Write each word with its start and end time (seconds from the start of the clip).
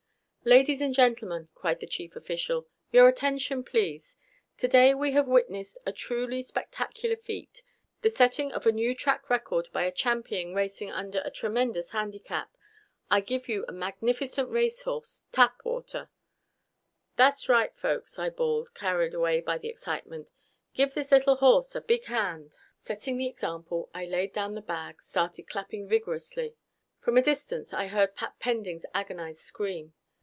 "Ladies 0.43 0.81
and 0.81 0.91
gentlemen!" 0.91 1.49
cried 1.53 1.79
the 1.81 1.85
chief 1.85 2.15
official. 2.15 2.67
"Your 2.91 3.07
attention, 3.07 3.63
please! 3.63 4.17
Today 4.57 4.91
we 4.95 5.11
have 5.11 5.27
witnessed 5.27 5.77
a 5.85 5.91
truly 5.93 6.41
spectacular 6.41 7.15
feat: 7.15 7.61
the 8.01 8.09
setting 8.09 8.51
of 8.51 8.65
a 8.65 8.71
new 8.71 8.95
track 8.95 9.29
record 9.29 9.67
by 9.71 9.83
a 9.83 9.91
champion 9.91 10.55
racing 10.55 10.89
under 10.91 11.21
a 11.23 11.29
tremendous 11.29 11.91
handicap. 11.91 12.57
I 13.07 13.21
give 13.21 13.47
you 13.47 13.65
a 13.67 13.71
magnificent 13.71 14.49
racehorse 14.49 15.25
Tapwater!" 15.31 16.09
"That's 17.17 17.47
right, 17.47 17.77
folks!" 17.77 18.17
I 18.17 18.31
bawled, 18.31 18.73
carried 18.73 19.13
away 19.13 19.41
by 19.41 19.59
the 19.59 19.69
excitement. 19.69 20.27
"Give 20.73 20.91
this 20.91 21.11
little 21.11 21.35
horse 21.35 21.75
a 21.75 21.81
great 21.81 21.87
big 21.87 22.05
hand!" 22.05 22.57
Setting 22.79 23.17
the 23.17 23.27
example, 23.27 23.91
I 23.93 24.05
laid 24.05 24.33
down 24.33 24.55
the 24.55 24.61
bag, 24.63 25.03
started 25.03 25.45
clapping 25.47 25.87
vigorously. 25.87 26.55
From 26.99 27.15
a 27.15 27.21
distance 27.21 27.75
I 27.75 27.85
heard 27.85 28.15
Pat 28.15 28.39
Pending's 28.39 28.87
agonized 28.95 29.41
scream. 29.41 29.93